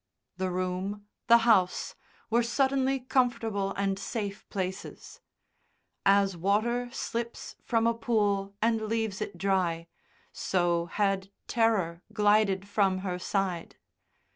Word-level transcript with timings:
The 0.37 0.49
room, 0.49 1.05
the 1.27 1.37
house, 1.45 1.93
were 2.31 2.41
suddenly 2.41 3.01
comfortable 3.01 3.71
and 3.77 3.99
safe 3.99 4.49
places; 4.49 5.21
as 6.07 6.35
water 6.35 6.89
slips 6.91 7.55
from 7.61 7.85
a 7.85 7.93
pool 7.93 8.55
and 8.63 8.81
leaves 8.87 9.21
it 9.21 9.37
dry, 9.37 9.85
so 10.33 10.87
had 10.87 11.29
terror 11.45 12.01
glided 12.15 12.67
from 12.67 13.01
her 13.05 13.19
side. 13.19 13.75